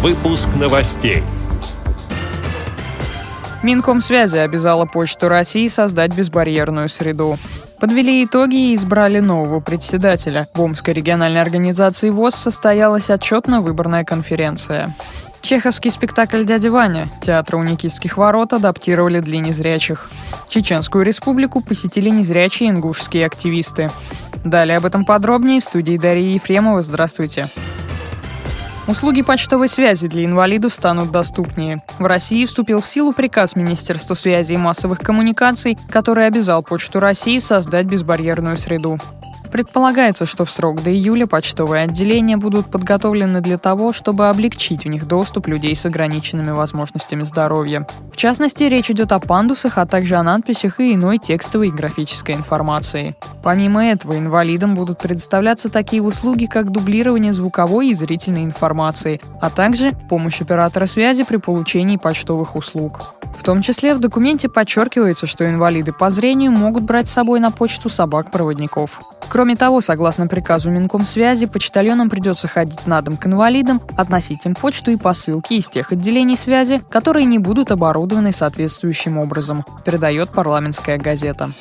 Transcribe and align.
Выпуск 0.00 0.50
новостей. 0.54 1.24
Минкомсвязи 3.64 4.36
обязала 4.36 4.84
Почту 4.84 5.28
России 5.28 5.66
создать 5.66 6.14
безбарьерную 6.14 6.88
среду. 6.88 7.36
Подвели 7.80 8.24
итоги 8.24 8.70
и 8.70 8.74
избрали 8.76 9.18
нового 9.18 9.58
председателя. 9.58 10.46
В 10.54 10.60
Омской 10.60 10.94
региональной 10.94 11.42
организации 11.42 12.10
ВОЗ 12.10 12.36
состоялась 12.36 13.10
отчетно-выборная 13.10 14.04
конференция. 14.04 14.94
Чеховский 15.40 15.90
спектакль 15.90 16.44
«Дядя 16.44 16.70
Ваня» 16.70 17.10
театра 17.20 17.56
у 17.56 17.64
Никитских 17.64 18.18
ворот 18.18 18.52
адаптировали 18.52 19.18
для 19.18 19.40
незрячих. 19.40 20.10
Чеченскую 20.48 21.04
республику 21.04 21.60
посетили 21.60 22.08
незрячие 22.08 22.70
ингушские 22.70 23.26
активисты. 23.26 23.90
Далее 24.44 24.76
об 24.76 24.86
этом 24.86 25.04
подробнее 25.04 25.60
в 25.60 25.64
студии 25.64 25.98
Дарьи 25.98 26.34
Ефремова. 26.34 26.84
Здравствуйте. 26.84 27.48
Услуги 28.88 29.20
почтовой 29.20 29.68
связи 29.68 30.08
для 30.08 30.24
инвалидов 30.24 30.72
станут 30.72 31.10
доступнее. 31.10 31.82
В 31.98 32.06
России 32.06 32.46
вступил 32.46 32.80
в 32.80 32.88
силу 32.88 33.12
приказ 33.12 33.54
Министерства 33.54 34.14
связи 34.14 34.54
и 34.54 34.56
массовых 34.56 35.00
коммуникаций, 35.00 35.76
который 35.90 36.26
обязал 36.26 36.62
Почту 36.62 36.98
России 36.98 37.38
создать 37.38 37.84
безбарьерную 37.84 38.56
среду. 38.56 38.98
Предполагается, 39.50 40.26
что 40.26 40.44
в 40.44 40.50
срок 40.50 40.82
до 40.82 40.90
июля 40.90 41.26
почтовые 41.26 41.84
отделения 41.84 42.36
будут 42.36 42.70
подготовлены 42.70 43.40
для 43.40 43.58
того, 43.58 43.92
чтобы 43.92 44.28
облегчить 44.28 44.86
у 44.86 44.88
них 44.88 45.06
доступ 45.06 45.48
людей 45.48 45.74
с 45.74 45.86
ограниченными 45.86 46.50
возможностями 46.50 47.22
здоровья. 47.22 47.86
В 48.12 48.16
частности, 48.16 48.64
речь 48.64 48.90
идет 48.90 49.12
о 49.12 49.20
пандусах, 49.20 49.78
а 49.78 49.86
также 49.86 50.16
о 50.16 50.22
надписях 50.22 50.80
и 50.80 50.94
иной 50.94 51.18
текстовой 51.18 51.68
и 51.68 51.72
графической 51.72 52.34
информации. 52.34 53.16
Помимо 53.42 53.84
этого, 53.84 54.18
инвалидам 54.18 54.74
будут 54.74 54.98
предоставляться 54.98 55.70
такие 55.70 56.02
услуги, 56.02 56.46
как 56.46 56.70
дублирование 56.70 57.32
звуковой 57.32 57.88
и 57.88 57.94
зрительной 57.94 58.44
информации, 58.44 59.20
а 59.40 59.50
также 59.50 59.92
помощь 60.08 60.40
оператора 60.40 60.86
связи 60.86 61.24
при 61.24 61.36
получении 61.36 61.96
почтовых 61.96 62.56
услуг. 62.56 63.17
В 63.38 63.44
том 63.44 63.62
числе 63.62 63.94
в 63.94 64.00
документе 64.00 64.48
подчеркивается, 64.48 65.26
что 65.28 65.48
инвалиды 65.48 65.92
по 65.92 66.10
зрению 66.10 66.50
могут 66.50 66.82
брать 66.82 67.08
с 67.08 67.12
собой 67.12 67.38
на 67.38 67.52
почту 67.52 67.88
собак-проводников. 67.88 69.00
Кроме 69.28 69.54
того, 69.56 69.80
согласно 69.80 70.26
приказу 70.26 70.70
Минкомсвязи, 70.70 71.46
почтальонам 71.46 72.10
придется 72.10 72.48
ходить 72.48 72.86
на 72.86 73.00
дом 73.00 73.16
к 73.16 73.26
инвалидам, 73.26 73.80
относить 73.96 74.44
им 74.44 74.54
почту 74.54 74.90
и 74.90 74.96
посылки 74.96 75.54
из 75.54 75.68
тех 75.68 75.92
отделений 75.92 76.36
связи, 76.36 76.82
которые 76.90 77.26
не 77.26 77.38
будут 77.38 77.70
оборудованы 77.70 78.32
соответствующим 78.32 79.18
образом, 79.18 79.64
передает 79.84 80.30
парламентская 80.30 80.98
газета. 80.98 81.52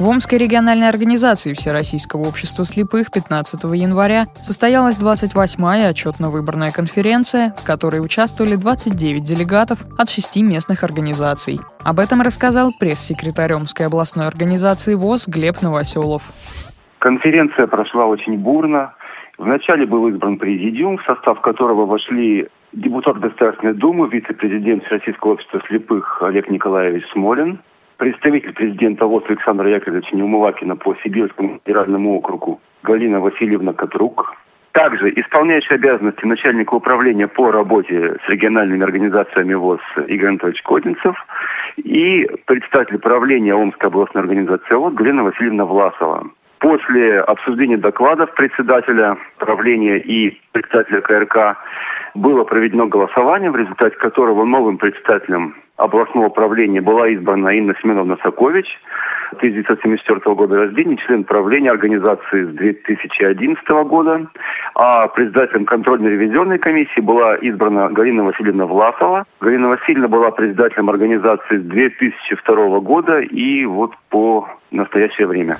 В 0.00 0.08
Омской 0.08 0.38
региональной 0.38 0.88
организации 0.88 1.52
Всероссийского 1.52 2.26
общества 2.26 2.64
слепых 2.64 3.12
15 3.12 3.64
января 3.74 4.24
состоялась 4.40 4.96
28-я 4.96 5.90
отчетно-выборная 5.90 6.72
конференция, 6.72 7.50
в 7.50 7.66
которой 7.66 8.02
участвовали 8.02 8.56
29 8.56 9.22
делегатов 9.22 9.78
от 9.98 10.08
шести 10.08 10.42
местных 10.42 10.84
организаций. 10.84 11.58
Об 11.84 12.00
этом 12.00 12.22
рассказал 12.22 12.72
пресс-секретарь 12.80 13.52
Омской 13.52 13.84
областной 13.84 14.26
организации 14.26 14.94
ВОЗ 14.94 15.28
Глеб 15.28 15.60
Новоселов. 15.60 16.22
Конференция 16.98 17.66
прошла 17.66 18.06
очень 18.06 18.38
бурно. 18.38 18.94
Вначале 19.36 19.84
был 19.84 20.08
избран 20.08 20.38
президиум, 20.38 20.96
в 20.96 21.04
состав 21.04 21.42
которого 21.42 21.84
вошли 21.84 22.48
депутат 22.72 23.18
Государственной 23.20 23.74
Думы, 23.74 24.08
вице-президент 24.08 24.82
Российского 24.88 25.32
общества 25.32 25.60
слепых 25.68 26.22
Олег 26.22 26.48
Николаевич 26.48 27.04
Смолин, 27.12 27.60
представитель 28.00 28.54
президента 28.54 29.04
ВОЗ 29.04 29.24
Александра 29.28 29.68
Яковлевича 29.68 30.16
Неумывакина 30.16 30.74
по 30.74 30.96
Сибирскому 31.04 31.60
федеральному 31.64 32.16
округу 32.16 32.58
Галина 32.82 33.20
Васильевна 33.20 33.74
Катрук, 33.74 34.34
также 34.72 35.10
исполняющий 35.20 35.74
обязанности 35.74 36.24
начальника 36.24 36.74
управления 36.74 37.28
по 37.28 37.50
работе 37.50 38.16
с 38.24 38.28
региональными 38.30 38.82
организациями 38.82 39.52
ВОЗ 39.52 39.80
Игорь 40.06 40.30
Анатольевич 40.30 40.62
Кодинцев 40.62 41.14
и 41.76 42.26
представитель 42.46 42.98
правления 42.98 43.54
Омской 43.54 43.90
областной 43.90 44.22
организации 44.22 44.74
ВОЗ 44.74 44.94
Галина 44.94 45.24
Васильевна 45.24 45.66
Власова. 45.66 46.26
После 46.60 47.20
обсуждения 47.20 47.78
докладов 47.78 48.34
председателя 48.34 49.16
правления 49.38 49.96
и 49.98 50.38
председателя 50.52 51.00
КРК 51.00 51.56
было 52.14 52.44
проведено 52.44 52.86
голосование, 52.86 53.50
в 53.50 53.56
результате 53.56 53.96
которого 53.96 54.44
новым 54.44 54.76
председателем 54.76 55.56
областного 55.76 56.28
правления 56.28 56.82
была 56.82 57.08
избрана 57.08 57.48
Инна 57.48 57.74
Семеновна 57.80 58.18
Сакович, 58.22 58.66
1974 59.36 60.34
года 60.34 60.56
рождения, 60.56 60.98
член 60.98 61.24
правления 61.24 61.70
организации 61.70 62.44
с 62.44 62.48
2011 62.48 63.68
года, 63.86 64.26
а 64.74 65.08
председателем 65.08 65.64
контрольно-ревизионной 65.64 66.58
комиссии 66.58 67.00
была 67.00 67.36
избрана 67.36 67.88
Галина 67.88 68.24
Васильевна 68.24 68.66
Власова. 68.66 69.24
Галина 69.40 69.68
Васильевна 69.68 70.08
была 70.08 70.30
председателем 70.30 70.90
организации 70.90 71.56
с 71.56 71.62
2002 71.62 72.80
года 72.80 73.20
и 73.20 73.64
вот 73.64 73.92
по 74.10 74.46
настоящее 74.70 75.26
время. 75.26 75.56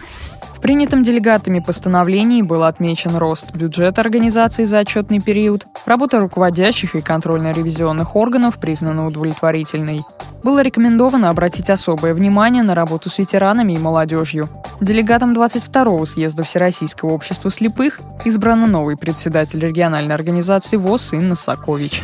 В 0.60 0.62
принятом 0.62 1.03
делегатами 1.03 1.59
постановлении 1.60 2.43
был 2.43 2.65
отмечен 2.65 3.16
рост 3.16 3.56
бюджета 3.56 4.03
организации 4.03 4.65
за 4.65 4.81
отчетный 4.81 5.19
период, 5.19 5.66
работа 5.87 6.21
руководящих 6.21 6.94
и 6.94 7.00
контрольно-ревизионных 7.00 8.15
органов 8.15 8.59
признана 8.59 9.06
удовлетворительной. 9.06 10.04
Было 10.43 10.60
рекомендовано 10.60 11.31
обратить 11.31 11.71
особое 11.71 12.12
внимание 12.12 12.62
на 12.62 12.75
работу 12.75 13.09
с 13.09 13.16
ветеранами 13.16 13.72
и 13.72 13.78
молодежью. 13.78 14.50
Делегатом 14.82 15.32
22-го 15.32 16.04
съезда 16.04 16.43
Всероссийского 16.43 17.12
общества 17.12 17.50
слепых 17.50 17.98
избран 18.27 18.71
новый 18.71 18.98
председатель 18.98 19.60
региональной 19.60 20.15
организации 20.15 20.77
ВОЗ 20.77 21.15
Инна 21.15 21.37
Сакович. 21.37 22.03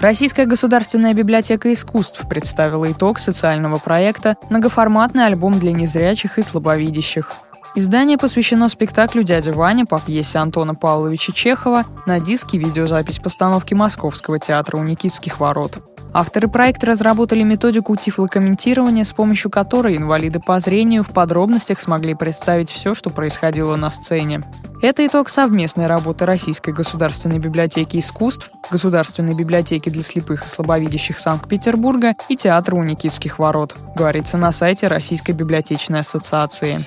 Российская 0.00 0.44
государственная 0.44 1.14
библиотека 1.14 1.72
искусств 1.72 2.28
представила 2.28 2.92
итог 2.92 3.18
социального 3.18 3.78
проекта 3.78 4.36
«Многоформатный 4.50 5.24
альбом 5.24 5.58
для 5.58 5.72
незрячих 5.72 6.38
и 6.38 6.42
слабовидящих». 6.42 7.32
Издание 7.74 8.18
посвящено 8.18 8.68
спектаклю 8.68 9.22
«Дядя 9.22 9.54
Ваня» 9.54 9.86
по 9.86 9.98
пьесе 9.98 10.38
Антона 10.38 10.74
Павловича 10.74 11.32
Чехова 11.32 11.86
на 12.04 12.20
диске 12.20 12.58
видеозапись 12.58 13.18
постановки 13.18 13.72
Московского 13.72 14.38
театра 14.38 14.76
у 14.76 14.82
Никитских 14.82 15.40
ворот. 15.40 15.78
Авторы 16.16 16.48
проекта 16.48 16.86
разработали 16.86 17.42
методику 17.42 17.94
тифлокомментирования, 17.94 19.04
с 19.04 19.12
помощью 19.12 19.50
которой 19.50 19.98
инвалиды 19.98 20.40
по 20.40 20.58
зрению 20.60 21.04
в 21.04 21.08
подробностях 21.08 21.78
смогли 21.78 22.14
представить 22.14 22.70
все, 22.70 22.94
что 22.94 23.10
происходило 23.10 23.76
на 23.76 23.90
сцене. 23.90 24.42
Это 24.80 25.06
итог 25.06 25.28
совместной 25.28 25.88
работы 25.88 26.24
Российской 26.24 26.72
государственной 26.72 27.38
библиотеки 27.38 27.98
искусств, 27.98 28.50
Государственной 28.70 29.34
библиотеки 29.34 29.90
для 29.90 30.02
слепых 30.02 30.46
и 30.46 30.48
слабовидящих 30.48 31.18
Санкт-Петербурга 31.18 32.14
и 32.30 32.36
Театра 32.36 32.76
у 32.76 32.82
Никитских 32.82 33.38
ворот, 33.38 33.76
говорится 33.94 34.38
на 34.38 34.52
сайте 34.52 34.88
Российской 34.88 35.32
библиотечной 35.32 36.00
ассоциации. 36.00 36.82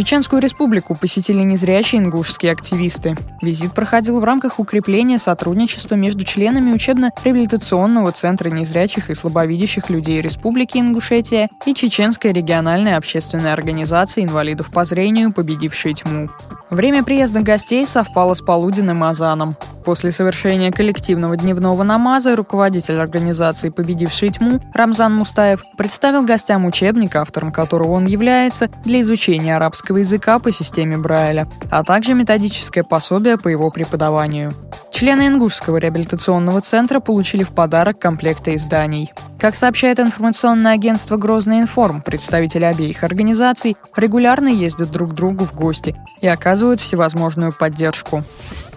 Чеченскую 0.00 0.40
республику 0.40 0.94
посетили 0.94 1.42
незрячие 1.42 2.00
ингушские 2.00 2.52
активисты. 2.52 3.18
Визит 3.42 3.74
проходил 3.74 4.18
в 4.18 4.24
рамках 4.24 4.58
укрепления 4.58 5.18
сотрудничества 5.18 5.94
между 5.94 6.24
членами 6.24 6.72
учебно-реабилитационного 6.72 8.10
центра 8.12 8.48
незрячих 8.48 9.10
и 9.10 9.14
слабовидящих 9.14 9.90
людей 9.90 10.22
Республики 10.22 10.78
Ингушетия 10.78 11.50
и 11.66 11.74
Чеченской 11.74 12.32
региональной 12.32 12.94
общественной 12.94 13.52
организации 13.52 14.24
инвалидов 14.24 14.70
по 14.72 14.86
зрению 14.86 15.34
«Победившие 15.34 15.92
тьму». 15.92 16.30
Время 16.70 17.04
приезда 17.04 17.42
гостей 17.42 17.84
совпало 17.84 18.32
с 18.32 18.40
полуденным 18.40 19.04
азаном. 19.04 19.56
После 19.84 20.12
совершения 20.12 20.70
коллективного 20.70 21.36
дневного 21.36 21.82
намаза 21.82 22.36
руководитель 22.36 22.98
организации 22.98 23.70
«Победивший 23.70 24.30
тьму» 24.30 24.60
Рамзан 24.74 25.14
Мустаев 25.14 25.62
представил 25.78 26.22
гостям 26.22 26.66
учебник, 26.66 27.16
автором 27.16 27.50
которого 27.50 27.92
он 27.92 28.06
является, 28.06 28.68
для 28.84 29.00
изучения 29.00 29.56
арабского 29.56 29.98
языка 29.98 30.38
по 30.38 30.52
системе 30.52 30.98
Брайля, 30.98 31.48
а 31.70 31.82
также 31.82 32.14
методическое 32.14 32.84
пособие 32.84 33.38
по 33.38 33.48
его 33.48 33.70
преподаванию. 33.70 34.54
Члены 34.92 35.28
Ингушского 35.28 35.78
реабилитационного 35.78 36.60
центра 36.60 37.00
получили 37.00 37.42
в 37.42 37.50
подарок 37.50 37.98
комплекты 37.98 38.56
изданий. 38.56 39.10
Как 39.38 39.54
сообщает 39.54 39.98
информационное 39.98 40.74
агентство 40.74 41.16
«Грозный 41.16 41.60
информ», 41.60 42.02
представители 42.02 42.64
обеих 42.64 43.02
организаций 43.02 43.76
регулярно 43.96 44.48
ездят 44.48 44.90
друг 44.90 45.12
к 45.12 45.14
другу 45.14 45.46
в 45.46 45.54
гости 45.54 45.96
и 46.20 46.26
оказывают 46.26 46.82
всевозможную 46.82 47.52
поддержку. 47.52 48.24